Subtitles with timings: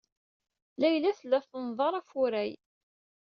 [0.81, 2.51] Layla tella tenḍerr afurray.